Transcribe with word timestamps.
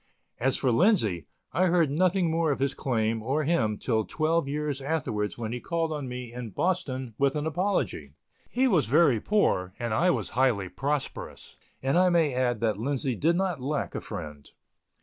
As 0.39 0.57
for 0.57 0.71
Lindsay, 0.71 1.27
I 1.53 1.67
heard 1.67 1.91
nothing 1.91 2.31
more 2.31 2.51
of 2.51 2.57
his 2.57 2.73
claim 2.73 3.21
or 3.21 3.43
him 3.43 3.77
till 3.77 4.03
twelve 4.03 4.47
years 4.47 4.81
afterwards 4.81 5.37
when 5.37 5.51
he 5.53 5.59
called 5.59 5.91
on 5.93 6.07
me 6.07 6.33
in 6.33 6.49
Boston 6.49 7.13
with 7.19 7.35
an 7.35 7.45
apology. 7.45 8.13
He 8.49 8.67
was 8.67 8.87
very 8.87 9.19
poor 9.21 9.75
and 9.77 9.93
I 9.93 10.09
was 10.09 10.29
highly 10.29 10.69
prosperous, 10.69 11.55
and 11.83 11.99
I 11.99 12.09
may 12.09 12.33
add 12.33 12.61
that 12.61 12.77
Lindsay 12.79 13.15
did 13.15 13.35
not 13.35 13.61
lack 13.61 13.93
a 13.93 14.01
friend. 14.01 14.49